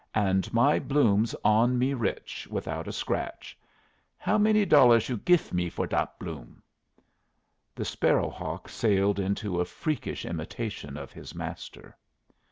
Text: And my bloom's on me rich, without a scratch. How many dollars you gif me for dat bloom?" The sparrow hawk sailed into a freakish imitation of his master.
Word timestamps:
And 0.15 0.51
my 0.51 0.79
bloom's 0.79 1.35
on 1.45 1.77
me 1.77 1.93
rich, 1.93 2.47
without 2.49 2.87
a 2.87 2.91
scratch. 2.91 3.55
How 4.17 4.35
many 4.39 4.65
dollars 4.65 5.09
you 5.09 5.17
gif 5.17 5.53
me 5.53 5.69
for 5.69 5.85
dat 5.85 6.17
bloom?" 6.17 6.63
The 7.75 7.85
sparrow 7.85 8.31
hawk 8.31 8.67
sailed 8.67 9.19
into 9.19 9.61
a 9.61 9.65
freakish 9.65 10.25
imitation 10.25 10.97
of 10.97 11.11
his 11.11 11.35
master. 11.35 11.95